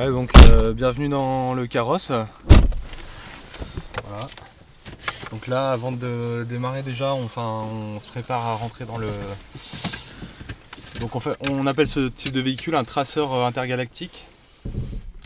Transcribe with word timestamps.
Ouais, 0.00 0.10
donc 0.10 0.30
euh, 0.48 0.72
bienvenue 0.72 1.10
dans 1.10 1.52
le 1.52 1.66
carrosse. 1.66 2.10
Voilà. 4.08 4.28
Donc 5.30 5.46
là, 5.46 5.72
avant 5.72 5.92
de 5.92 6.46
démarrer 6.48 6.80
déjà, 6.80 7.12
on, 7.12 7.24
enfin, 7.24 7.66
on 7.70 8.00
se 8.00 8.08
prépare 8.08 8.46
à 8.46 8.54
rentrer 8.54 8.86
dans 8.86 8.96
le. 8.96 9.08
Donc 11.00 11.16
on, 11.16 11.20
fait, 11.20 11.36
on 11.50 11.66
appelle 11.66 11.86
ce 11.86 12.08
type 12.08 12.32
de 12.32 12.40
véhicule 12.40 12.76
un 12.76 12.84
traceur 12.84 13.34
euh, 13.34 13.44
intergalactique. 13.44 14.24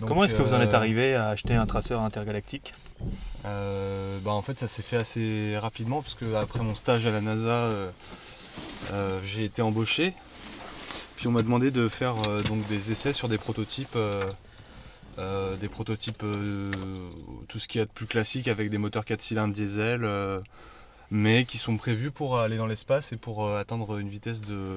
Donc, 0.00 0.09
Comment 0.09 0.24
est-ce 0.24 0.34
que 0.34 0.42
vous 0.42 0.55
en 0.55 0.60
êtes 0.60 0.75
euh, 0.75 0.77
arrivé 0.77 1.14
à 1.14 1.29
acheter 1.29 1.54
un 1.54 1.66
traceur 1.66 2.00
intergalactique? 2.00 2.75
Euh, 3.45 4.18
bah, 4.25 4.32
en 4.32 4.43
fait, 4.43 4.59
ça 4.59 4.66
s'est 4.66 4.82
fait 4.82 4.96
assez 4.96 5.56
rapidement 5.56 6.02
parce 6.02 6.14
que 6.14 6.34
après 6.34 6.59
mon 6.59 6.75
stage 6.75 7.06
à 7.06 7.12
la 7.12 7.20
NASA, 7.20 7.46
euh, 7.46 7.91
euh, 8.92 9.20
j'ai 9.25 9.45
été 9.45 9.62
embauché. 9.62 10.14
Puis 11.16 11.28
on 11.28 11.30
m'a 11.30 11.42
demandé 11.42 11.70
de 11.70 11.86
faire 11.86 12.16
donc 12.48 12.66
des 12.66 12.91
essais 12.91 13.12
sur 13.12 13.28
des 13.28 13.38
prototypes, 13.38 13.97
euh, 15.18 15.56
des 15.56 15.68
prototypes, 15.68 16.23
euh, 16.24 16.70
tout 17.48 17.59
ce 17.59 17.68
qu'il 17.68 17.78
y 17.78 17.82
a 17.82 17.84
de 17.84 17.91
plus 17.91 18.06
classique 18.06 18.48
avec 18.48 18.70
des 18.70 18.78
moteurs 18.78 19.05
4 19.05 19.22
cylindres 19.22 19.55
diesel, 19.55 20.00
euh, 20.05 20.41
mais 21.10 21.45
qui 21.45 21.59
sont 21.59 21.77
prévus 21.77 22.10
pour 22.10 22.38
aller 22.38 22.56
dans 22.56 22.66
l'espace 22.66 23.12
et 23.12 23.16
pour 23.16 23.55
atteindre 23.55 23.98
une 23.98 24.08
vitesse 24.08 24.41
de, 24.41 24.77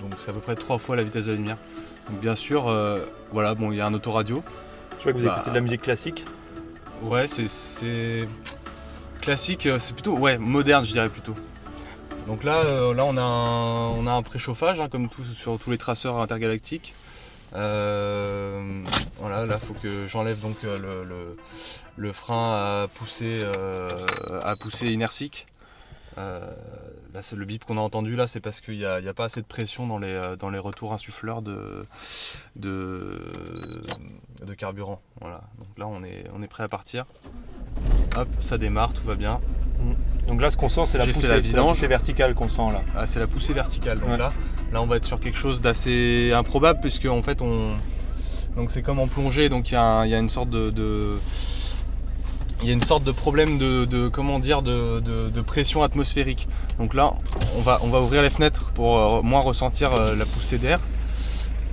donc 0.00 0.12
c'est 0.18 0.30
à 0.30 0.32
peu 0.32 0.40
près 0.40 0.54
trois 0.54 0.78
fois 0.78 0.94
la 0.96 1.02
vitesse 1.02 1.24
de 1.26 1.32
la 1.32 1.36
lumière. 1.36 1.56
Donc 2.08 2.20
bien 2.20 2.34
sûr, 2.36 2.72
voilà, 3.32 3.54
bon, 3.54 3.72
il 3.72 3.78
y 3.78 3.80
a 3.80 3.86
un 3.86 3.94
autoradio. 3.94 4.42
Je 4.98 5.04
vois 5.04 5.12
que 5.12 5.18
vous 5.18 5.24
Bah, 5.26 5.34
écoutez 5.36 5.50
de 5.50 5.54
la 5.56 5.60
musique 5.60 5.82
classique. 5.82 6.24
Ouais, 7.02 7.26
c'est- 7.26 8.28
classique, 9.20 9.68
c'est 9.78 9.92
plutôt 9.94 10.16
ouais 10.16 10.38
moderne, 10.38 10.84
je 10.84 10.92
dirais 10.92 11.08
plutôt. 11.08 11.34
Donc 12.26 12.44
là, 12.44 12.62
là 12.94 13.04
on 13.04 13.16
a 13.16 13.22
un, 13.22 13.88
on 13.88 14.06
a 14.06 14.12
un 14.12 14.22
préchauffage 14.22 14.78
hein, 14.80 14.88
comme 14.88 15.08
tout, 15.08 15.24
sur 15.24 15.58
tous 15.58 15.70
les 15.70 15.78
traceurs 15.78 16.18
intergalactiques. 16.18 16.94
Euh, 17.54 18.82
voilà, 19.18 19.44
là 19.46 19.58
faut 19.58 19.74
que 19.74 20.06
j'enlève 20.06 20.38
donc 20.40 20.56
euh, 20.64 20.78
le, 20.78 21.04
le- 21.08 21.36
le 21.96 22.12
frein 22.12 22.54
à 22.84 22.88
pousser, 22.88 23.40
euh, 23.42 23.88
à 24.42 24.56
pousser 24.56 24.86
inertique. 24.92 25.46
Euh, 26.18 26.40
là, 27.14 27.22
c'est 27.22 27.36
le 27.36 27.44
bip 27.44 27.64
qu'on 27.64 27.76
a 27.76 27.80
entendu 27.80 28.16
là, 28.16 28.26
c'est 28.26 28.40
parce 28.40 28.60
qu'il 28.60 28.78
n'y 28.78 28.84
a, 28.84 29.14
pas 29.14 29.24
assez 29.24 29.40
de 29.42 29.46
pression 29.46 29.86
dans 29.86 29.98
les, 29.98 30.34
dans 30.38 30.50
les 30.50 30.58
retours 30.58 30.92
insuffleurs 30.92 31.42
de, 31.42 31.84
de, 32.56 33.20
de 34.46 34.54
carburant. 34.54 35.00
Voilà. 35.20 35.42
Donc 35.58 35.68
là, 35.78 35.86
on 35.88 36.02
est, 36.04 36.24
on 36.34 36.42
est 36.42 36.48
prêt 36.48 36.62
à 36.64 36.68
partir. 36.68 37.04
Hop, 38.16 38.28
ça 38.40 38.58
démarre, 38.58 38.92
tout 38.92 39.04
va 39.04 39.14
bien. 39.14 39.40
Donc 40.26 40.40
là, 40.40 40.50
ce 40.50 40.56
qu'on 40.56 40.68
sent, 40.68 40.86
c'est 40.86 40.98
la, 40.98 41.06
poussée- 41.06 41.52
la 41.54 41.62
poussée 41.62 41.86
verticale 41.86 42.34
qu'on 42.34 42.48
sent 42.48 42.70
là. 42.72 42.82
Ah, 42.96 43.06
c'est 43.06 43.20
la 43.20 43.26
poussée 43.26 43.52
verticale. 43.52 43.98
Donc 44.00 44.10
Ouais. 44.10 44.16
là, 44.18 44.32
là, 44.72 44.82
on 44.82 44.86
va 44.86 44.96
être 44.96 45.04
sur 45.04 45.20
quelque 45.20 45.38
chose 45.38 45.60
d'assez 45.60 46.32
improbable 46.32 46.80
puisque 46.80 47.06
en 47.06 47.22
fait, 47.22 47.42
on, 47.42 47.72
donc 48.56 48.70
c'est 48.70 48.82
comme 48.82 48.98
en 48.98 49.06
plongée. 49.06 49.48
Donc 49.48 49.70
il 49.70 49.74
y, 49.74 49.76
a 49.76 50.18
une 50.18 50.28
sorte 50.28 50.50
de, 50.50 50.72
il 52.62 52.68
y 52.68 52.70
a 52.70 52.74
une 52.74 52.82
sorte 52.82 53.04
de 53.04 53.12
problème 53.12 53.58
de, 53.58 54.08
comment 54.08 54.38
dire 54.38 54.62
de, 54.62 55.40
pression 55.42 55.82
atmosphérique. 55.82 56.48
Donc 56.78 56.94
là, 56.94 57.14
on 57.56 57.62
va, 57.62 57.80
on 57.82 57.88
va 57.88 58.00
ouvrir 58.00 58.22
les 58.22 58.30
fenêtres 58.30 58.70
pour 58.72 58.98
euh, 58.98 59.22
moins 59.22 59.40
ressentir 59.40 59.92
euh, 59.92 60.14
la 60.14 60.26
poussée 60.26 60.58
d'air 60.58 60.80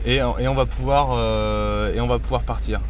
et, 0.06 0.16
et 0.18 0.48
on 0.48 0.56
va 0.56 0.66
pouvoir 0.66 1.10
euh, 1.12 1.94
et 1.94 2.00
on 2.00 2.08
va 2.08 2.20
pouvoir 2.20 2.44
partir. 2.44 2.82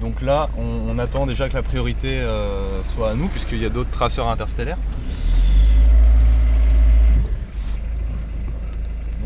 Donc 0.00 0.22
là, 0.22 0.48
on, 0.58 0.98
attend 0.98 1.26
déjà 1.26 1.48
que 1.48 1.54
la 1.54 1.62
priorité 1.62 2.20
soit 2.82 3.10
à 3.10 3.14
nous 3.14 3.28
puisqu'il 3.28 3.62
y 3.62 3.64
a 3.64 3.68
d'autres 3.68 3.90
traceurs 3.90 4.28
interstellaires. 4.28 4.78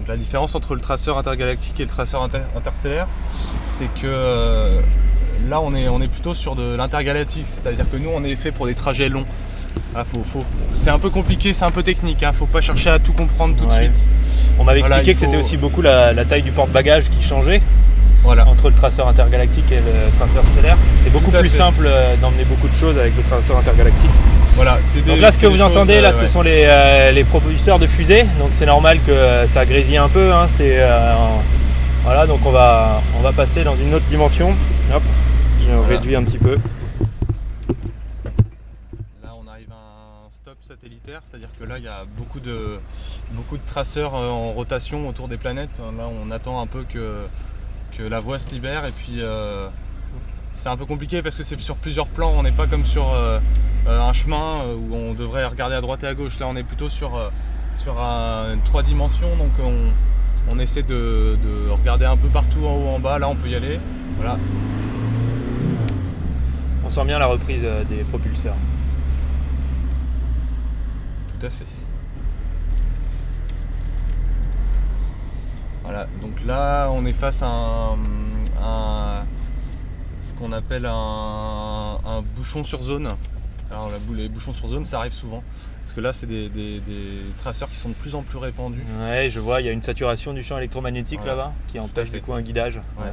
La 0.09 0.17
différence 0.17 0.55
entre 0.55 0.75
le 0.75 0.81
traceur 0.81 1.19
intergalactique 1.19 1.79
et 1.81 1.83
le 1.85 1.89
traceur 1.89 2.23
inter- 2.23 2.39
interstellaire, 2.57 3.07
c'est 3.67 3.87
que 4.01 4.07
euh, 4.07 4.71
là 5.49 5.61
on 5.61 5.75
est, 5.75 5.89
on 5.89 6.01
est 6.01 6.09
plutôt 6.09 6.35
sur 6.35 6.57
de 6.57 6.75
l'intergalactique, 6.75 7.47
c'est-à-dire 7.47 7.85
que 7.91 7.97
nous 7.99 8.09
on 8.15 8.25
est 8.25 8.35
fait 8.37 8.51
pour 8.51 8.67
des 8.67 8.75
trajets 8.75 9.09
longs. 9.09 9.27
Ah, 9.95 10.05
faut- 10.05 10.25
faut- 10.25 10.45
C'est 10.75 10.91
un 10.91 10.99
peu 10.99 11.11
compliqué, 11.11 11.53
c'est 11.53 11.65
un 11.65 11.71
peu 11.71 11.83
technique, 11.83 12.23
hein, 12.23 12.33
faut 12.33 12.47
pas 12.47 12.61
chercher 12.63 12.91
à 12.91 12.99
tout 12.99 13.13
comprendre 13.13 13.55
tout 13.57 13.67
de 13.67 13.73
suite. 13.73 14.05
On 14.59 14.65
m'avait 14.65 14.81
Voilà, 14.81 14.97
expliqué 14.99 15.15
que 15.15 15.21
c'était 15.27 15.37
aussi 15.41 15.57
beaucoup 15.57 15.83
la, 15.83 16.13
la 16.13 16.25
taille 16.25 16.43
du 16.43 16.53
porte-bagages 16.53 17.11
qui 17.11 17.23
changeait 17.23 17.61
Voilà. 18.25 18.47
entre 18.49 18.71
le 18.71 18.75
traceur 18.75 19.07
intergalactique 19.09 19.71
et 19.71 19.77
le 19.77 20.11
traceur 20.19 20.45
stellaire. 20.47 20.77
C'est 21.05 21.11
beaucoup 21.11 21.31
plus 21.31 21.49
fait. 21.51 21.57
simple 21.59 21.85
euh, 21.87 22.17
d'emmener 22.17 22.45
beaucoup 22.45 22.67
de 22.69 22.75
choses 22.75 22.99
avec 22.99 23.15
le 23.17 23.23
traceur 23.23 23.59
intergalactique. 23.59 24.11
Voilà 24.59 24.79
des- 24.95 25.01
Donc 25.03 25.21
là, 25.21 25.31
ce 25.31 25.39
que 25.41 25.47
vous 25.47 25.53
choses, 25.57 25.63
entendez, 25.63 26.01
là, 26.01 26.09
euh, 26.13 26.21
ce 26.21 26.27
sont 26.27 26.43
les, 26.43 26.65
euh, 26.67 27.13
les 27.13 27.23
propulseurs 27.25 27.79
de 27.79 27.87
fusée. 27.87 28.25
Donc 28.41 28.51
c'est 28.53 28.67
normal 28.67 29.01
que 29.03 29.13
euh, 29.13 29.47
ça 29.47 29.65
grésille 29.65 29.97
un 29.99 30.09
peu. 30.09 30.33
hein. 30.33 30.47
C'est 30.49 30.81
euh, 30.81 31.15
voilà, 32.03 32.27
donc 32.27 32.41
on 32.45 32.51
va, 32.51 33.01
on 33.17 33.21
va 33.23 33.33
passer 33.33 33.63
dans 33.63 33.77
une 33.77 33.95
autre 33.95 34.07
dimension. 34.07 34.57
Hop, 34.93 35.03
je 35.61 35.67
Voilà. 35.73 35.87
réduis 35.87 36.17
un 36.17 36.25
petit 36.25 36.39
peu. 36.39 36.57
Là, 39.23 39.31
on 39.41 39.47
arrive 39.49 39.71
à 39.71 40.27
un 40.27 40.31
stop 40.31 40.57
satellitaire, 40.61 41.21
c'est-à-dire 41.23 41.51
que 41.61 41.65
là, 41.67 41.79
il 41.79 41.85
y 41.85 41.89
a 41.89 42.05
beaucoup 42.17 42.41
de, 42.41 42.81
beaucoup 43.33 43.57
de 43.59 43.63
traceurs 43.67 44.15
en 44.15 44.53
rotation 44.53 45.09
autour 45.09 45.29
des 45.29 45.37
planètes. 45.37 45.79
Là, 45.97 46.05
on 46.27 46.31
attend 46.33 46.61
un 46.61 46.67
peu 46.67 46.83
que, 46.83 47.27
que 47.97 48.03
la 48.03 48.19
voie 48.19 48.39
se 48.41 48.49
libère 48.51 48.85
et 48.87 48.91
puis 48.93 49.21
c'est 50.55 50.69
un 50.69 50.77
peu 50.77 50.87
compliqué 50.87 51.23
parce 51.23 51.37
que 51.37 51.45
c'est 51.45 51.61
sur 51.61 51.77
plusieurs 51.77 52.07
plans. 52.09 52.33
On 52.37 52.43
n'est 52.43 52.51
pas 52.53 52.67
comme 52.67 52.85
sur 52.87 53.15
un 53.87 54.13
chemin 54.13 54.63
euh, 54.63 54.75
où 54.75 54.95
on 54.95 55.15
devrait 55.15 55.47
regarder 55.47 55.75
à 55.75 55.81
droite 55.81 56.03
et 56.05 56.07
à 56.07 56.15
gauche. 56.15 56.39
Là, 56.39 56.47
on 56.49 56.57
est 56.57 56.63
plutôt 56.63 56.91
sur, 56.91 57.15
euh, 57.17 57.31
sur 57.75 58.01
un- 58.01 58.55
une 58.55 58.63
trois 58.63 58.83
dimensions, 58.83 59.35
donc 59.37 59.51
on, 59.63 59.91
on 60.51 60.59
essaie 60.59 60.83
de, 60.83 61.39
de 61.43 61.71
regarder 61.71 62.05
un 62.05 62.17
peu 62.17 62.29
partout 62.29 62.65
en 62.67 62.75
haut, 62.77 62.89
en 62.89 62.99
bas. 63.01 63.19
Là, 63.19 63.29
on 63.29 63.37
peut 63.37 63.49
y 63.49 63.55
aller. 63.55 63.79
Voilà. 64.17 64.39
On 66.85 66.91
sent 66.91 67.05
bien 67.05 67.19
la 67.19 67.27
reprise 67.27 67.63
euh, 67.65 67.85
des 67.85 68.03
propulseurs. 68.05 68.57
Tout 71.39 71.47
à 71.47 71.51
fait. 71.51 71.65
Voilà, 75.85 76.07
donc 76.21 76.33
là 76.45 76.89
on 76.93 77.07
est 77.07 77.15
face 77.15 77.43
à 77.43 77.47
un, 77.49 79.25
ce 80.21 80.35
qu'on 80.35 80.53
appelle 80.53 80.85
un, 80.85 81.97
un 82.05 82.23
bouchon 82.37 82.63
sur 82.63 82.83
zone. 82.83 83.15
Alors 83.71 83.91
la 83.91 84.17
les 84.17 84.29
bouchons 84.29 84.53
sur 84.55 84.69
zone 84.69 84.85
ça 84.85 84.99
arrive 85.01 85.13
souvent. 85.13 85.43
Parce 85.85 85.95
que 85.95 86.01
là 86.01 86.13
c'est 86.13 86.27
des, 86.27 86.49
des- 86.49 86.81
des 86.81 87.21
traceurs 87.39 87.69
qui 87.69 87.77
sont 87.77 87.89
de 87.91 87.95
plus 87.95 88.15
en 88.15 88.23
plus 88.23 88.39
répandus. 88.39 88.83
Ouais, 89.01 89.29
je 89.31 89.41
vois, 89.41 89.61
il 89.61 89.67
y 89.67 89.69
a 89.69 89.73
une 89.73 89.83
saturation 89.83 90.33
du 90.35 90.43
champ 90.43 90.59
électromagnétique 90.59 91.21
Voilà. 91.21 91.35
là-bas 91.37 91.53
qui 91.69 91.79
empêche 91.79 92.11
du 92.11 92.21
coup 92.21 92.33
un 92.33 92.43
guidage. 92.43 92.77
Ouais. 92.99 93.13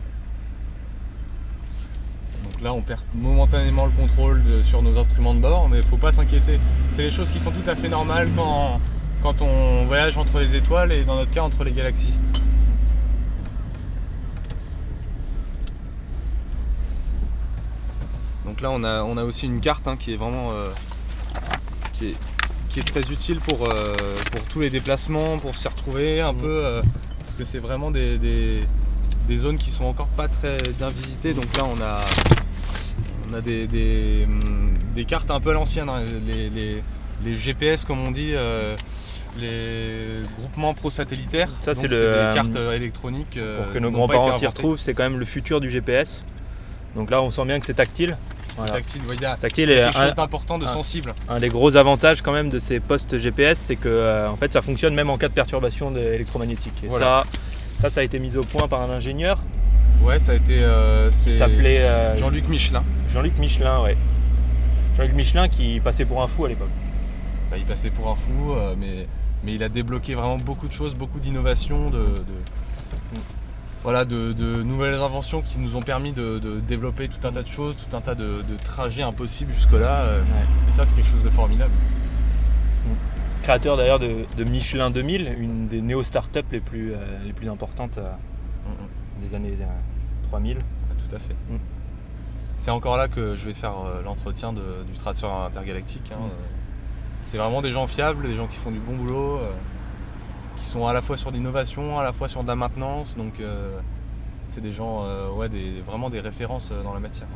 Donc 2.44 2.62
là 2.62 2.74
on 2.74 2.82
perd 2.82 3.02
momentanément 3.14 3.86
le 3.86 3.92
contrôle 3.92 4.44
de- 4.44 4.62
sur 4.62 4.82
nos 4.82 4.98
instruments 4.98 5.34
de 5.34 5.40
bord, 5.40 5.68
mais 5.70 5.80
il 5.80 5.84
faut 5.86 5.98
pas 5.98 6.12
s'inquiéter. 6.12 6.60
C'est 6.92 7.04
les 7.04 7.12
choses 7.12 7.32
qui 7.32 7.40
sont 7.40 7.52
tout 7.52 7.70
à 7.70 7.76
fait 7.76 7.90
normales 7.90 8.30
quand, 8.36 8.80
quand 9.24 9.42
on 9.42 9.86
voyage 9.86 10.18
entre 10.18 10.40
les 10.40 10.56
étoiles 10.56 10.92
et 10.92 11.04
dans 11.04 11.16
notre 11.16 11.32
cas 11.32 11.42
entre 11.42 11.64
les 11.64 11.72
galaxies. 11.72 12.18
Donc 18.56 18.62
là 18.62 18.72
on 18.72 18.84
a, 18.86 19.04
on 19.04 19.18
a 19.18 19.24
aussi 19.26 19.48
une 19.48 19.60
carte 19.60 19.86
hein, 19.86 19.98
qui 19.98 20.14
est 20.14 20.16
vraiment 20.16 20.52
euh, 20.54 20.70
qui, 21.92 22.12
est, 22.12 22.16
qui 22.70 22.80
est 22.80 22.84
très 22.84 23.12
utile 23.12 23.40
pour, 23.40 23.70
euh, 23.70 23.98
pour 24.32 24.42
tous 24.44 24.62
les 24.62 24.70
déplacements, 24.70 25.38
pour 25.40 25.58
s'y 25.58 25.68
retrouver 25.68 26.22
un 26.22 26.32
Mm. 26.32 26.38
peu, 26.38 26.66
euh, 26.66 26.82
parce 27.20 27.36
que 27.36 27.44
c'est 27.44 27.60
vraiment 27.60 27.92
des, 27.92 28.18
des- 28.18 28.64
des 29.28 29.38
zones 29.38 29.58
qui 29.58 29.72
sont 29.72 29.84
encore 29.86 30.08
pas 30.08 30.30
très 30.30 30.56
bien 30.80 30.90
visitées. 30.90 31.34
Donc 31.34 31.46
là 31.58 31.64
on 31.66 31.82
a, 31.82 31.98
on 33.30 33.34
a 33.34 33.42
des, 33.42 33.68
des, 33.68 34.26
des 34.96 35.04
cartes 35.06 35.32
un 35.32 35.42
peu 35.42 35.50
à 35.50 35.54
l'ancienne, 35.54 35.90
hein, 35.90 36.04
les, 36.26 36.50
les- 36.50 36.82
les 37.26 37.36
GPS 37.36 37.84
comme 37.84 38.00
on 38.00 38.12
dit. 38.12 38.32
euh, 38.34 38.78
les 39.38 40.22
groupements 40.40 40.74
pro-satellitaires, 40.74 41.50
Ça, 41.60 41.76
c'est 41.76 41.90
le, 41.90 42.30
des 42.30 42.34
cartes 42.36 42.56
électroniques. 42.56 43.38
Pour 43.58 43.70
que 43.74 43.80
nos 43.80 43.92
grands-parents 43.92 44.32
s'y 44.40 44.48
retrouvent, 44.48 44.78
c'est 44.78 44.94
quand 44.94 45.04
même 45.04 45.20
le 45.20 45.26
futur 45.26 45.60
du 45.60 45.70
GPS. 45.70 46.24
Donc 46.96 47.12
là, 47.12 47.22
on 47.22 47.30
sent 47.30 47.44
bien 47.44 47.60
que 47.60 47.66
c'est 47.66 47.74
tactile. 47.74 48.18
Voilà. 48.56 48.74
tactile, 48.74 49.02
il 49.14 49.22
y 49.22 49.26
a 49.26 49.36
Tactile 49.38 49.70
est 49.72 49.86
quelque 49.86 49.98
un, 49.98 50.06
chose 50.06 50.16
d'important, 50.16 50.58
de 50.58 50.66
un- 50.66 50.70
sensible. 50.74 51.14
un 51.30 51.40
des 51.40 51.50
gros 51.50 51.76
avantages 51.76 52.22
quand 52.22 52.32
même 52.32 52.50
de 52.50 52.60
ces 52.60 52.80
postes 52.80 53.18
GPS, 53.18 53.60
c'est 53.60 53.76
que 53.76 53.88
euh, 53.90 54.30
en 54.30 54.36
fait, 54.38 54.52
ça 54.54 54.62
fonctionne 54.62 54.94
même 54.94 55.10
en 55.10 55.18
cas 55.18 55.28
de 55.28 55.34
perturbation 55.34 55.94
électromagnétique. 55.96 56.74
Et 56.84 56.88
Voilà. 56.88 57.26
ça, 57.82 57.82
ça, 57.82 57.90
ça 57.90 58.00
a 58.02 58.04
été 58.04 58.20
mis 58.20 58.36
au 58.38 58.44
point 58.44 58.68
par 58.68 58.82
un 58.82 58.90
ingénieur 58.90 59.42
Ouais, 60.02 60.20
ça 60.20 60.34
a 60.34 60.36
été. 60.36 60.62
euh, 60.64 61.12
s'appelait 61.12 61.80
euh, 61.82 62.16
Jean-Luc 62.18 62.48
Michelin. 62.48 62.84
Jean-Luc 63.10 63.38
Michelin, 63.40 63.82
ouais. 63.82 63.98
Jean-Luc 64.98 65.14
Michelin 65.16 65.48
qui 65.48 65.80
passait 65.80 66.06
pour 66.06 66.22
un 66.22 66.28
fou 66.28 66.46
à 66.46 66.50
l'époque. 66.50 66.70
Bah, 67.52 67.58
il 67.58 67.64
passait 67.66 67.90
pour 67.90 68.10
un 68.10 68.16
fou, 68.16 68.54
mais, 68.78 69.08
mais 69.44 69.54
il 69.56 69.64
a 69.64 69.70
débloqué 69.70 70.16
vraiment 70.16 70.38
beaucoup 70.38 70.68
de 70.68 70.74
choses, 70.74 70.96
beaucoup 70.96 71.20
d'innovations, 71.20 71.90
de, 71.90 71.98
de- 72.00 73.20
voilà, 73.86 74.04
de, 74.04 74.34
de 74.34 74.64
nouvelles 74.64 74.96
inventions 75.02 75.42
qui 75.42 75.60
nous 75.60 75.76
ont 75.78 75.82
permis 75.82 76.12
de, 76.12 76.40
de 76.40 76.60
développer 76.60 77.08
tout 77.08 77.26
un 77.26 77.32
tas 77.32 77.44
de 77.44 77.48
choses, 77.48 77.78
tout 77.78 77.96
un 77.96 78.02
tas 78.02 78.16
de, 78.16 78.42
de 78.42 78.58
trajets 78.64 79.04
impossibles 79.04 79.54
jusque-là. 79.54 80.02
euh, 80.02 80.24
Et 80.68 80.72
ça, 80.74 80.86
c'est 80.86 80.96
quelque 80.96 81.08
chose 81.10 81.24
de 81.24 81.30
formidable. 81.30 81.72
Créateur 83.44 83.78
d'ailleurs 83.78 84.00
de, 84.00 84.26
de 84.36 84.44
Michelin 84.44 84.90
2000, 84.90 85.36
une 85.40 85.68
des 85.68 85.82
néo-startups 85.82 86.40
les 86.52 86.60
plus, 86.60 86.94
euh, 86.94 86.98
les 87.26 87.34
plus 87.34 87.48
importantes 87.50 87.98
euh, 88.00 88.06
Mm, 88.66 88.72
mm. 89.24 89.28
des 89.30 89.36
années 89.36 89.58
euh, 89.62 89.66
3000. 90.30 90.58
Ah, 90.90 90.94
tout 91.08 91.16
à 91.16 91.20
fait. 91.20 91.36
Mm. 91.52 91.58
C'est 92.58 92.72
encore 92.72 92.98
là 92.98 93.08
que 93.08 93.36
je 93.36 93.46
vais 93.46 93.54
faire 93.54 93.74
l'entretien 94.04 94.52
du 94.54 94.98
tracer 94.98 95.28
intergalactique. 95.28 96.12
hein. 96.12 96.18
Mm. 96.26 96.30
C'est 97.22 97.38
vraiment 97.38 97.62
des 97.62 97.72
gens 97.72 97.86
fiables, 97.86 98.24
des 98.28 98.34
gens 98.36 98.48
qui 98.48 98.58
font 98.58 98.72
du 98.72 98.80
bon 98.80 98.96
boulot, 98.96 99.40
sont 100.66 100.88
à 100.88 100.94
la 100.94 101.02
fois 101.02 101.16
sur 101.16 101.32
l'innovation, 101.32 102.00
à 102.00 102.04
la 102.04 102.12
fois 102.12 102.28
sur 102.28 102.44
de 102.44 102.48
la 102.48 102.56
maintenance. 102.56 103.16
Donc 103.16 103.40
euh, 103.40 103.80
c'est 104.50 104.62
des 104.62 104.74
gens, 104.74 105.04
euh, 105.06 105.30
ouais, 105.32 105.48
des, 105.50 105.82
vraiment 105.88 106.10
des 106.10 106.20
références 106.20 106.70
euh, 106.72 106.84
dans 106.84 106.94
la 106.94 107.00
matière. 107.00 107.28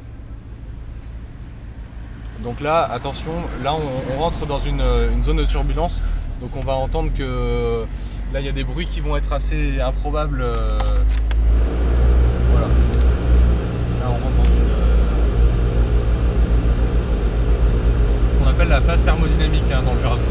Donc 2.44 2.62
là, 2.62 2.84
attention, 2.92 3.34
là 3.64 3.74
on, 3.74 4.20
rentre 4.20 4.46
dans 4.46 4.60
une, 4.60 4.81
zone 5.24 5.38
de 5.38 5.46
turbulence. 5.46 6.02
Donc 6.42 6.56
on 6.56 6.62
va 6.62 6.74
entendre 6.74 7.12
que 7.14 7.86
là 8.34 8.40
il 8.40 8.46
y 8.46 8.50
a 8.50 8.54
des 8.54 8.64
bruits 8.64 8.88
qui 8.88 9.02
vont 9.02 9.18
être 9.18 9.34
assez 9.34 9.81
improbables. 9.81 10.46
voilà. 12.52 12.68
Là 14.00 14.08
on 14.08 14.14
rentre 14.14 14.38
dans 14.38 14.44
une. 14.46 14.70
ce 18.31 18.38
qu'on 18.38 18.48
appelle 18.48 18.70
la 18.70 18.80
phase 18.81 19.04
thermodynamique 19.04 19.70
hein, 19.72 19.84
dans 19.86 19.94
le 19.94 20.00
jargon. 20.00 20.22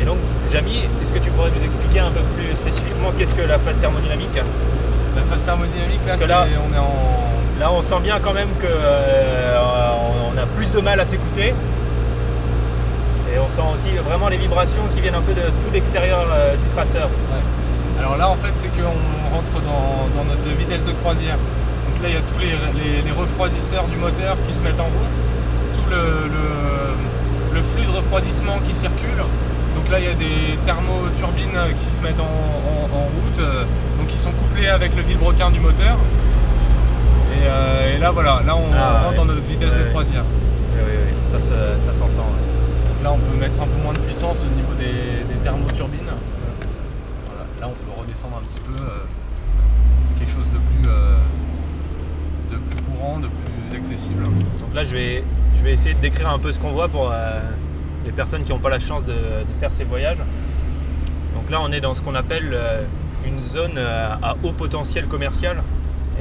Et 0.00 0.04
donc, 0.04 0.18
Jamy, 0.54 0.84
est-ce 1.02 1.10
que 1.12 1.18
tu 1.18 1.30
pourrais 1.30 1.50
nous 1.50 1.64
expliquer 1.64 1.98
un 1.98 2.10
peu 2.10 2.20
plus 2.36 2.54
spécifiquement 2.54 3.10
qu'est-ce 3.18 3.34
que 3.34 3.42
la 3.42 3.58
phase 3.58 3.76
thermodynamique 3.80 4.36
La 5.16 5.22
phase 5.22 5.42
thermodynamique 5.44 5.98
là, 6.06 6.14
Parce 6.14 6.20
que 6.20 6.22
c'est- 6.22 6.28
là- 6.30 6.46
on 6.70 6.72
est 6.72 6.78
en. 6.78 6.94
Là, 7.58 7.72
on 7.72 7.82
sent 7.82 7.98
bien 8.04 8.20
quand 8.22 8.32
même 8.34 8.50
que 8.60 8.66
euh, 8.66 9.58
on 10.32 10.38
a 10.38 10.46
plus 10.54 10.70
de 10.70 10.80
mal 10.80 11.00
à 11.00 11.04
s'écouter. 11.06 11.54
Et 13.32 13.38
on 13.38 13.48
sent 13.48 13.66
aussi 13.74 13.96
vraiment 13.96 14.28
les 14.28 14.36
vibrations 14.36 14.82
qui 14.94 15.00
viennent 15.00 15.14
un 15.16 15.22
peu 15.26 15.34
de 15.34 15.40
tout 15.42 15.72
l'extérieur 15.72 16.24
euh, 16.32 16.54
du 16.54 16.68
traceur. 16.74 17.08
Ouais. 17.08 17.42
Alors 18.00 18.16
là, 18.16 18.28
en 18.28 18.36
fait, 18.36 18.52
c'est 18.54 18.68
qu'on 18.68 19.34
rentre 19.34 19.58
dans, 19.66 20.06
dans 20.16 20.24
notre 20.24 20.48
vitesse 20.56 20.84
de 20.84 20.92
croisière. 20.92 21.34
Donc 21.36 22.00
là, 22.02 22.08
il 22.10 22.14
y 22.14 22.18
a 22.18 22.20
tous 22.30 22.38
les, 22.38 22.54
les- 22.80 23.02
les 23.02 23.10
refroidisseurs 23.12 23.84
du 23.88 23.96
moteur 23.96 24.36
qui 24.46 24.54
se 24.54 24.62
mettent 24.62 24.78
en 24.80 24.84
route, 24.84 25.14
tout 25.74 25.90
le, 25.90 26.28
le- 26.30 27.54
le 27.58 27.62
flux 27.62 27.86
de 27.86 27.96
refroidissement 27.96 28.58
qui 28.66 28.72
circule. 28.74 29.18
Donc 29.74 29.88
là, 29.90 29.98
il 30.00 30.04
y 30.04 30.08
a 30.08 30.14
des 30.14 30.58
thermoturbines 30.66 31.74
qui 31.76 31.84
se 31.84 32.02
mettent 32.02 32.20
en, 32.20 32.24
en- 32.24 32.96
en 32.96 33.02
route, 33.04 33.40
donc 33.98 34.06
qui 34.08 34.16
sont 34.16 34.32
couplés 34.32 34.68
avec 34.68 34.94
le 34.96 35.02
vilebrequin 35.02 35.50
du 35.50 35.60
moteur. 35.60 35.96
Et, 37.32 37.46
euh, 37.46 37.96
et 37.96 37.98
là, 37.98 38.10
voilà, 38.10 38.40
là, 38.46 38.56
on 38.56 38.62
Ah, 38.72 38.98
rentre 39.04 39.10
ouais. 39.10 39.16
dans 39.16 39.24
notre 39.26 39.42
vitesse 39.42 39.72
Ouais, 39.72 39.84
de 39.84 39.90
croisière. 39.90 40.24
Oui, 40.24 40.80
oui, 40.86 40.92
oui, 41.06 41.12
ça, 41.32 41.40
se- 41.40 41.84
ça 41.86 41.92
s'entend. 41.92 42.22
ouais. 42.22 43.02
Là, 43.04 43.12
on 43.12 43.18
peut 43.18 43.36
mettre 43.38 43.60
un 43.60 43.66
peu 43.66 43.82
moins 43.82 43.92
de 43.92 43.98
puissance 44.00 44.44
au 44.44 44.54
niveau 44.54 44.72
des, 44.78 45.24
des 45.32 45.40
thermoturbines. 45.42 46.12
Voilà. 47.26 47.44
Là, 47.60 47.68
on 47.68 47.74
peut 47.84 48.00
redescendre 48.00 48.40
un 48.42 48.46
petit 48.46 48.60
peu 48.60 48.72
euh, 48.80 49.04
quelque 50.18 50.32
chose 50.32 50.46
de 50.54 50.58
plus, 50.58 50.88
euh, 50.88 51.16
de 52.52 52.56
plus 52.56 52.80
courant, 52.82 53.18
de 53.18 53.28
plus 53.28 53.76
accessible. 53.76 54.22
Donc 54.24 54.74
là, 54.74 54.84
je 54.84 54.94
vais, 54.94 55.24
je 55.58 55.62
vais 55.64 55.72
essayer 55.72 55.94
de 55.94 56.00
décrire 56.00 56.30
un 56.30 56.38
peu 56.38 56.52
ce 56.52 56.58
qu'on 56.60 56.70
voit 56.72 56.88
pour 56.88 57.10
les 58.04 58.12
personnes 58.12 58.44
qui 58.44 58.52
n'ont 58.52 58.58
pas 58.58 58.70
la 58.70 58.80
chance 58.80 59.04
de, 59.04 59.12
de 59.12 59.54
faire 59.60 59.72
ces 59.72 59.84
voyages. 59.84 60.18
Donc 61.34 61.50
là, 61.50 61.60
on 61.60 61.72
est 61.72 61.80
dans 61.80 61.94
ce 61.94 62.02
qu'on 62.02 62.14
appelle 62.14 62.50
euh, 62.52 62.82
une 63.26 63.40
zone 63.42 63.76
euh, 63.76 64.08
à 64.22 64.36
haut 64.42 64.52
potentiel 64.52 65.06
commercial. 65.06 65.62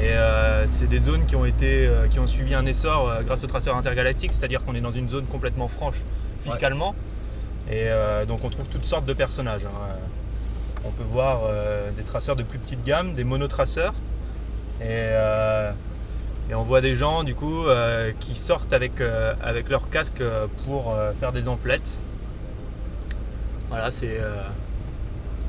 Et 0.02 0.10
euh, 0.10 0.66
c'est 0.68 0.88
des 0.90 1.00
zones 1.00 1.26
qui 1.26 1.36
ont, 1.36 1.46
été, 1.46 1.88
qui 2.10 2.20
ont 2.20 2.26
suivi 2.28 2.56
un 2.56 2.66
essor 2.66 3.12
grâce 3.26 3.44
au 3.44 3.48
traceur 3.48 3.78
intergalactique, 3.78 4.32
c'est-à-dire 4.34 4.64
qu'on 4.64 4.74
est 4.74 4.82
dans 4.82 4.92
une 4.92 5.08
zone 5.08 5.26
complètement 5.26 5.68
franche 5.68 6.02
fiscalement. 6.42 6.96
Et 7.70 7.86
euh, 7.88 8.26
donc 8.26 8.44
on 8.44 8.50
trouve 8.50 8.68
toutes 8.68 8.86
sortes 8.86 9.06
de 9.06 9.14
personnages. 9.14 9.62
hein. 9.66 9.98
On 10.84 10.90
peut 10.90 11.06
voir 11.10 11.42
euh, 11.46 11.92
des 11.96 12.04
traceurs 12.04 12.36
de 12.36 12.44
plus 12.44 12.60
petite 12.60 12.84
gamme, 12.84 13.14
des 13.14 13.24
monotraceurs. 13.24 13.94
Et, 14.82 15.12
et 16.50 16.56
on 16.56 16.64
voit 16.64 16.82
des 16.82 16.96
gens 16.96 17.24
du 17.24 17.36
coup 17.36 17.66
euh, 17.68 18.12
qui 18.20 18.36
sortent 18.36 18.74
avec, 18.74 19.00
euh, 19.02 19.34
avec 19.42 19.70
leur 19.70 19.90
casque 19.90 20.22
euh, 20.22 20.48
pour 20.66 20.94
euh, 20.94 21.12
faire 21.20 21.32
des 21.32 21.48
emplettes. 21.48 21.92
Voilà, 23.70 23.90
c'est 23.92 24.20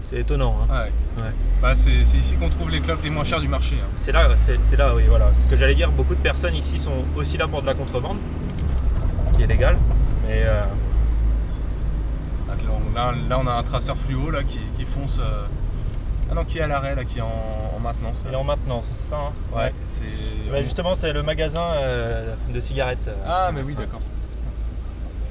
c'est 0.03 0.17
étonnant. 0.21 0.57
hein. 0.63 0.67
Ah 0.71 0.83
ouais. 0.85 0.93
Ouais. 1.23 1.31
Bah, 1.63 1.75
c'est 1.75 1.91
ici 1.91 2.37
qu'on 2.37 2.49
trouve 2.51 2.71
les 2.71 2.81
clopes 2.81 3.03
les 3.03 3.11
moins 3.11 3.25
chères 3.25 3.41
du 3.41 3.49
marché. 3.49 3.77
hein. 3.83 3.89
C'est 4.01 4.13
là, 4.13 4.29
c'est 4.37 4.77
là, 4.77 4.95
oui, 4.95 5.05
voilà. 5.09 5.31
Ce 5.43 5.49
que 5.49 5.57
j'allais 5.57 5.75
dire, 5.75 5.91
beaucoup 5.91 6.15
de 6.15 6.21
personnes 6.21 6.55
ici 6.55 6.79
sont 6.79 7.05
aussi 7.17 7.37
là 7.39 7.49
pour 7.49 7.63
de 7.63 7.67
la 7.67 7.75
contrebande, 7.75 8.19
qui 9.35 9.43
est 9.43 9.47
légale. 9.47 9.79
Mais 10.27 10.43
euh, 10.45 10.63
Donc 12.49 12.59
Là, 12.67 12.71
on- 12.73 12.95
là, 12.95 13.15
là, 13.29 13.39
on 13.43 13.47
a 13.47 13.53
un 13.53 13.63
traceur 13.63 13.97
fluo 13.97 14.31
là, 14.31 14.43
qui, 14.43 14.59
qui 14.77 14.85
fonce. 14.85 15.21
Ah 16.31 16.35
non, 16.35 16.45
qui 16.45 16.59
est 16.59 16.63
à 16.63 16.67
l'arrêt, 16.67 16.95
là, 16.95 17.05
qui 17.05 17.19
est 17.19 17.23
en, 17.23 17.73
en 17.77 17.79
maintenance. 17.81 18.23
il 18.27 18.33
est 18.33 18.37
en 18.37 18.45
maintenance, 18.45 18.87
c'est 18.89 19.11
ça 19.11 19.17
hein 19.17 19.33
Ouais, 19.55 19.73
c'est. 19.87 20.51
Ouais, 20.51 20.65
justement, 20.65 20.95
c'est 20.95 21.13
le 21.13 21.23
magasin 21.23 21.63
euh, 21.75 22.35
de 22.53 22.61
cigarettes. 22.61 23.09
euh. 23.09 23.15
Ah, 23.27 23.51
mais 23.53 23.63
oui, 23.63 23.75
d'accord. 23.75 24.01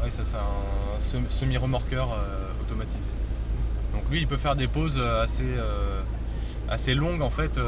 Ouais, 0.03 0.09
ça, 0.11 0.23
c'est 0.23 0.35
un 0.37 0.99
sem- 0.99 1.29
semi-remorqueur 1.29 2.09
euh, 2.11 2.51
automatisé. 2.61 2.99
Donc, 3.93 4.03
lui, 4.09 4.19
il 4.21 4.27
peut 4.27 4.37
faire 4.37 4.55
des 4.55 4.67
pauses 4.67 4.99
assez, 5.21 5.43
euh, 5.45 6.01
assez 6.69 6.93
longues 6.95 7.21
en 7.21 7.29
fait 7.29 7.59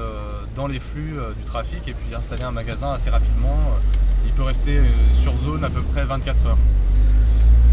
dans 0.56 0.68
les 0.68 0.80
flux 0.80 1.16
du 1.38 1.44
trafic 1.46 1.88
et 1.88 1.94
puis 1.94 2.16
installer 2.16 2.44
un 2.44 2.52
magasin 2.52 2.94
assez 2.94 3.10
rapidement. 3.10 3.58
Il 4.26 4.32
peut 4.34 4.42
rester 4.44 4.82
sur 5.14 5.38
zone 5.38 5.64
à 5.64 5.70
peu 5.70 5.82
près 5.82 6.04
24 6.04 6.48
heures. 6.48 6.58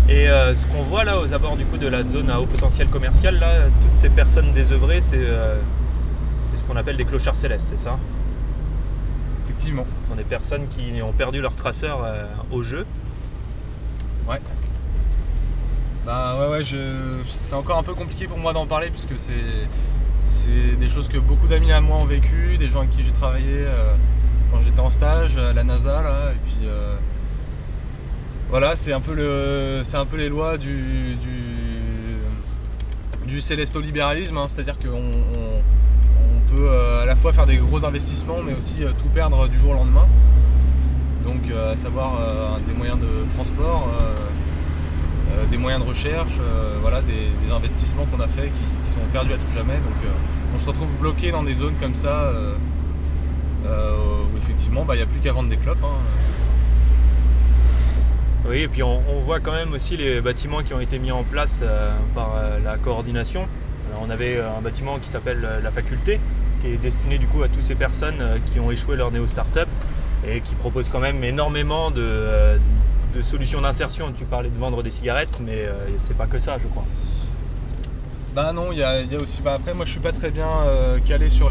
Et 0.08 0.28
euh, 0.28 0.54
ce 0.54 0.66
qu'on 0.66 0.82
voit 0.82 1.04
là 1.04 1.20
aux 1.20 1.32
abords 1.32 1.56
du 1.56 1.64
coup 1.64 1.78
de 1.78 1.86
la 1.86 2.02
zone 2.04 2.28
à 2.28 2.40
haut 2.40 2.46
potentiel 2.46 2.88
commercial, 2.88 3.38
là, 3.38 3.66
toutes 3.80 3.98
ces 3.98 4.10
personnes 4.10 4.52
désœuvrées, 4.52 5.00
c'est 5.00 5.16
euh, 5.16 5.58
ce 6.56 6.64
qu'on 6.64 6.76
appelle 6.76 6.96
des 6.96 7.04
clochards 7.04 7.36
célestes, 7.36 7.68
c'est 7.70 7.78
ça? 7.78 7.98
Effectivement. 9.44 9.86
Ce 10.02 10.08
sont 10.08 10.16
des 10.16 10.24
personnes 10.24 10.66
qui 10.68 11.00
ont 11.02 11.12
perdu 11.12 11.40
leur 11.40 11.54
traceur 11.54 12.02
euh, 12.04 12.26
au 12.50 12.62
jeu. 12.62 12.84
Ouais. 14.28 14.40
Bah 16.04 16.36
ouais, 16.38 16.48
ouais, 16.48 16.64
je... 16.64 16.76
c'est 17.26 17.54
encore 17.54 17.78
un 17.78 17.82
peu 17.84 17.94
compliqué 17.94 18.26
pour 18.26 18.38
moi 18.38 18.52
d'en 18.52 18.66
parler 18.66 18.90
puisque 18.90 19.18
c'est 19.18 19.68
c'est 20.24 20.76
des 20.78 20.88
choses 20.88 21.08
que 21.08 21.18
beaucoup 21.18 21.46
d'amis 21.46 21.72
à 21.72 21.80
moi 21.80 21.96
ont 21.96 22.04
vécu, 22.04 22.58
des 22.58 22.68
gens 22.68 22.80
avec 22.80 22.90
qui 22.90 23.02
j'ai 23.04 23.12
travaillé 23.12 23.66
quand 24.50 24.60
j'étais 24.60 24.80
en 24.80 24.90
stage 24.90 25.36
à 25.36 25.52
la 25.52 25.64
NASA 25.64 26.02
là, 26.02 26.32
et 26.32 26.38
puis 26.44 26.68
voilà, 28.52 28.76
c'est 28.76 28.92
un 28.92 29.00
peu 29.00 29.14
les 29.14 30.28
lois 30.28 30.58
du 30.58 31.16
du, 33.26 33.40
célesto-libéralisme, 33.40 34.36
hein, 34.36 34.44
c'est-à-dire 34.46 34.78
qu'on 34.78 34.88
on, 34.98 36.54
peut 36.54 36.68
euh, 36.68 37.02
à 37.02 37.06
la 37.06 37.16
fois 37.16 37.32
faire 37.32 37.46
des 37.46 37.56
gros 37.56 37.82
investissements 37.86 38.42
mais 38.44 38.52
aussi 38.52 38.84
euh, 38.84 38.90
tout 38.98 39.08
perdre 39.08 39.48
du 39.48 39.56
jour 39.56 39.70
au 39.70 39.74
lendemain. 39.74 40.06
Donc 41.24 41.40
euh, 41.48 41.72
à 41.72 41.78
savoir 41.78 42.20
des 42.68 42.74
moyens 42.74 43.00
de 43.00 43.24
transport, 43.34 43.88
des 45.50 45.56
moyens 45.56 45.82
de 45.82 45.88
recherche, 45.88 46.38
voilà, 46.82 47.00
des, 47.00 47.50
investissements 47.50 48.04
qu'on 48.04 48.20
a 48.20 48.28
fait 48.28 48.50
qui, 48.50 48.90
sont 48.90 49.00
perdus 49.14 49.32
à 49.32 49.38
tout 49.38 49.50
jamais. 49.54 49.76
Donc 49.76 50.12
on 50.54 50.58
se 50.58 50.66
retrouve 50.66 50.92
bloqué 51.00 51.30
dans 51.30 51.42
des 51.42 51.54
zones 51.54 51.76
comme 51.80 51.94
ça 51.94 52.30
où 53.64 54.36
effectivement 54.36 54.84
bah, 54.84 54.94
il 54.94 54.98
n'y 54.98 55.04
a 55.04 55.06
plus 55.06 55.20
qu'à 55.20 55.32
vendre 55.32 55.48
des 55.48 55.56
clopes. 55.56 55.82
hein. 55.82 56.31
Oui, 58.52 58.58
et 58.58 58.68
puis 58.68 58.82
on, 58.82 59.00
voit 59.22 59.40
quand 59.40 59.52
même 59.52 59.72
aussi 59.72 59.96
les 59.96 60.20
bâtiments 60.20 60.62
qui 60.62 60.74
ont 60.74 60.80
été 60.80 60.98
mis 60.98 61.10
en 61.10 61.22
place 61.22 61.60
euh, 61.62 61.90
par 62.14 62.34
euh, 62.36 62.58
la 62.62 62.76
coordination. 62.76 63.48
On 63.98 64.10
avait 64.10 64.36
euh, 64.36 64.54
un 64.54 64.60
bâtiment 64.60 64.98
qui 64.98 65.08
s'appelle 65.08 65.40
la 65.62 65.70
faculté, 65.70 66.20
qui 66.60 66.66
est 66.66 66.76
destiné 66.76 67.16
du 67.16 67.26
coup 67.26 67.42
à 67.42 67.48
toutes 67.48 67.62
ces 67.62 67.74
personnes 67.74 68.22
qui 68.44 68.60
ont 68.60 68.70
échoué 68.70 68.94
leur 68.96 69.10
néo-startup 69.10 69.68
et 70.28 70.42
qui 70.42 70.54
propose 70.54 70.90
quand 70.90 71.00
même 71.00 71.24
énormément 71.24 71.90
de, 71.90 72.58
solutions 73.22 73.62
d'insertion. 73.62 74.12
Tu 74.14 74.26
parlais 74.26 74.50
de 74.50 74.58
vendre 74.58 74.82
des 74.82 74.90
cigarettes, 74.90 75.40
mais 75.40 75.66
c'est 75.96 76.16
pas 76.16 76.26
que 76.26 76.38
ça, 76.38 76.58
je 76.62 76.68
crois. 76.68 76.84
Bah 78.34 78.52
non, 78.52 78.70
il 78.70 78.78
y 78.80 78.82
a, 78.82 79.00
aussi. 79.18 79.40
Bah 79.40 79.54
après, 79.54 79.72
moi 79.72 79.86
je 79.86 79.92
suis 79.92 80.00
pas 80.00 80.12
très 80.12 80.30
bien 80.30 80.50
calé 81.06 81.30
sur 81.30 81.50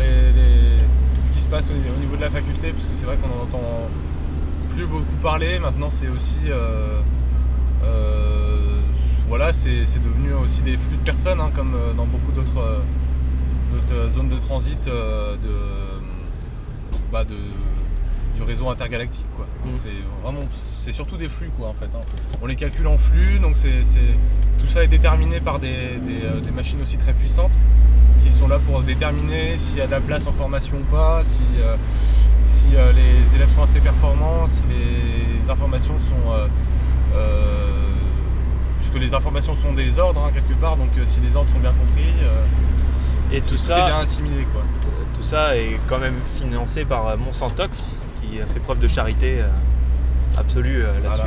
ce 1.23 1.31
qui 1.31 1.41
se 1.41 1.49
passe 1.49 1.71
au, 1.71 1.73
au 1.73 1.99
niveau 1.99 2.15
de 2.15 2.21
la 2.21 2.29
faculté, 2.29 2.71
parce 2.71 2.85
que 2.85 2.93
c'est 2.93 3.05
vrai 3.05 3.17
qu'on 3.17 3.39
en 3.39 3.43
entend 3.45 3.89
plus 4.75 4.85
beaucoup 4.85 5.05
parler. 5.21 5.59
Maintenant, 5.59 5.89
c'est 5.89 6.07
aussi. 6.09 6.37
euh, 6.47 6.99
euh, 7.83 8.79
voilà, 9.27 9.53
c'est 9.53 9.85
devenu 10.01 10.33
aussi 10.33 10.61
des 10.61 10.77
flux 10.77 10.97
de 10.97 11.03
personnes, 11.03 11.39
hein, 11.39 11.51
comme 11.55 11.73
euh, 11.75 11.93
dans 11.93 12.05
beaucoup 12.05 12.31
d'autres 12.33 12.81
zones 14.09 14.29
de 14.29 14.37
transit 14.37 14.83
de, 14.85 14.91
bah, 17.11 17.23
de- 17.23 17.35
du 18.35 18.43
réseau 18.43 18.69
intergalactique. 18.69 19.25
Quoi. 19.35 19.45
Donc 19.65 19.73
Mm. 19.73 19.77
c'est 19.77 19.89
vraiment, 20.23 20.41
c'est 20.53 20.91
surtout 20.91 21.17
des 21.17 21.29
flux, 21.29 21.49
quoi, 21.57 21.69
en 21.69 21.73
fait. 21.73 21.85
hein. 21.95 22.01
On 22.41 22.45
les 22.45 22.55
calcule 22.55 22.87
en 22.87 22.97
flux, 22.97 23.39
donc 23.39 23.55
c'est 23.55 23.83
c'est- 23.83 23.99
tout 24.59 24.67
ça 24.67 24.83
est 24.83 24.87
déterminé 24.87 25.39
par 25.39 25.59
des, 25.59 25.97
des, 26.07 26.41
des 26.41 26.51
machines 26.51 26.81
aussi 26.81 26.97
très 26.97 27.13
puissantes 27.13 27.51
qui 28.23 28.31
sont 28.31 28.47
là 28.47 28.59
pour 28.59 28.81
déterminer 28.81 29.57
s'il 29.57 29.77
y 29.77 29.81
a 29.81 29.87
de 29.87 29.91
la 29.91 29.99
place 30.01 30.27
en 30.27 30.31
formation 30.31 30.77
ou 30.77 30.91
pas, 30.93 31.21
si, 31.23 31.43
euh, 31.59 31.75
si 32.45 32.67
euh, 32.75 32.91
les 32.93 33.35
élèves 33.35 33.49
sont 33.53 33.63
assez 33.63 33.79
performants, 33.79 34.47
si 34.47 34.63
les 34.69 35.49
informations 35.49 35.99
sont. 35.99 36.31
euh, 37.15 37.67
puisque 38.79 38.95
les 38.95 39.13
informations 39.13 39.55
sont 39.55 39.73
des 39.73 39.99
ordres 39.99 40.23
hein, 40.25 40.31
quelque 40.33 40.53
part, 40.59 40.75
donc 40.77 40.89
si 41.05 41.19
les 41.19 41.35
ordres 41.35 41.51
sont 41.51 41.59
bien 41.59 41.71
compris. 41.73 42.13
Et 43.31 43.39
tout 43.41 43.49
Tout 43.49 43.55
est 43.55 43.57
ça, 43.57 43.85
bien 43.85 43.99
assimilé 43.99 44.45
quoi. 44.51 44.61
tout 45.15 45.23
ça 45.23 45.55
est 45.55 45.79
quand 45.87 45.99
même 45.99 46.15
financé 46.37 46.83
par 46.83 47.15
Monsantox, 47.17 47.77
qui 48.21 48.41
a 48.41 48.45
fait 48.47 48.59
preuve 48.59 48.79
de 48.79 48.87
charité 48.87 49.41
absolue 50.37 50.81
là-dessus. 50.81 51.01
Voilà. 51.07 51.23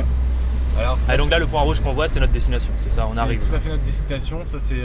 Alors, 0.77 0.97
Ah, 1.07 1.15
donc 1.17 1.29
là, 1.29 1.39
le 1.39 1.47
point 1.47 1.61
rouge 1.61 1.79
qu'on 1.81 1.93
voit, 1.93 2.09
c'est 2.09 2.19
notre 2.19 2.33
destination, 2.33 2.69
c'est 2.83 2.91
ça, 2.93 3.07
on 3.09 3.13
c'est 3.13 3.19
arrive. 3.19 3.39
tout 3.39 3.55
à 3.55 3.59
fait 3.59 3.69
notre 3.69 3.83
destination. 3.83 4.39
Ça 4.43 4.59
c'est. 4.59 4.81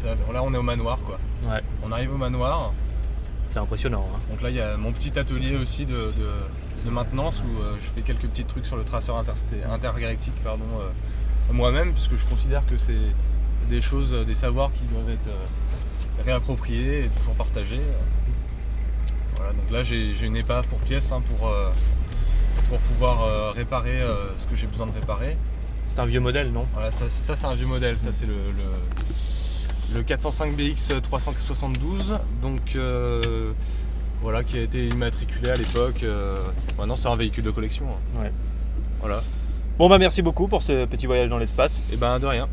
Ça- 0.00 0.14
là 0.32 0.42
on 0.42 0.52
est 0.54 0.56
au 0.56 0.62
manoir 0.62 0.98
quoi. 1.04 1.18
Ouais, 1.44 1.60
On 1.84 1.90
arrive 1.92 2.12
au 2.14 2.16
manoir. 2.16 2.72
c'est 3.48 3.58
impressionnant. 3.58 4.06
hein. 4.14 4.18
Donc 4.30 4.42
là 4.42 4.50
il 4.50 4.56
y 4.56 4.60
a 4.60 4.76
mon 4.76 4.92
petit 4.92 5.18
atelier 5.18 5.56
aussi 5.56 5.84
de, 5.86 5.94
de- 6.16 6.84
de 6.86 6.90
maintenance 6.90 7.42
où 7.44 7.60
euh, 7.62 7.74
je 7.80 7.86
fais 7.86 8.02
quelques 8.02 8.28
petits 8.28 8.44
trucs 8.44 8.64
sur 8.66 8.76
le 8.76 8.84
traceur 8.84 9.16
intergalactique 9.72 10.34
pardon 10.44 10.64
euh, 10.80 11.52
moi-même 11.52 11.92
puisque 11.92 12.14
je 12.16 12.24
considère 12.26 12.64
que 12.66 12.76
c'est 12.76 12.92
des 13.68 13.82
choses, 13.82 14.12
des 14.26 14.34
savoirs 14.36 14.70
qui 14.72 14.84
doivent 14.84 15.10
être 15.10 15.26
euh, 15.28 16.22
réappropriés 16.24 17.04
et 17.06 17.08
toujours 17.08 17.34
partagés. 17.34 17.80
Voilà, 19.36 19.52
donc 19.52 19.70
là 19.70 19.82
j'ai 19.82 20.14
une 20.24 20.36
épave 20.36 20.66
pour 20.68 20.78
pièce 20.78 21.10
hein, 21.12 21.20
pour, 21.26 21.50
pour 22.68 22.78
pouvoir 22.78 23.52
réparer 23.54 24.00
ce 24.36 24.46
que 24.46 24.56
j'ai 24.56 24.66
besoin 24.66 24.86
de 24.86 24.92
réparer. 24.92 25.36
C'est 25.88 26.00
un 26.00 26.04
vieux 26.06 26.20
modèle, 26.20 26.50
non? 26.52 26.66
Voilà, 26.74 26.90
ça, 26.90 27.08
ça, 27.08 27.34
c'est 27.36 27.46
un 27.46 27.54
vieux 27.54 27.66
modèle, 27.66 27.98
ça 27.98 28.12
c'est 28.12 28.26
le, 28.26 28.34
le, 28.34 28.64
le 29.94 30.02
405 30.02 30.54
BX 30.54 31.00
372, 31.02 32.18
donc 32.42 32.60
euh, 32.76 33.52
voilà, 34.22 34.44
qui 34.44 34.58
a 34.58 34.62
été 34.62 34.86
immatriculé 34.88 35.50
à 35.50 35.54
l'époque. 35.54 36.02
euh, 36.02 36.36
maintenant 36.78 36.96
c'est 36.96 37.08
un 37.08 37.16
véhicule 37.16 37.44
de 37.44 37.50
collection. 37.50 37.86
hein. 37.88 38.20
Ouais. 38.20 38.32
Voilà. 39.00 39.22
Bon 39.78 39.88
bah 39.88 39.98
merci 39.98 40.22
beaucoup 40.22 40.48
pour 40.48 40.62
ce 40.62 40.84
petit 40.86 41.06
voyage 41.06 41.28
dans 41.28 41.38
l'espace. 41.38 41.80
Et 41.92 41.96
ben 41.96 42.18
de 42.18 42.26
rien. 42.26 42.48